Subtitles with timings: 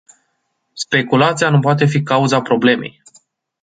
[0.73, 3.01] Speculația nu poate fi cauza problemei.